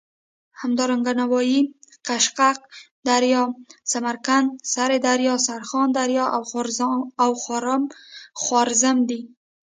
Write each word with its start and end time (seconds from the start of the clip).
همدارنګه 0.61 1.13
نوايي، 1.21 1.59
قشقه 2.07 2.49
دریا، 3.07 3.43
سمرقند، 3.91 4.49
سردریا، 4.73 5.35
سرخان 5.47 5.87
دریا 5.97 6.25
او 7.23 7.31
خوارزم 8.43 8.97
دي. 9.09 9.19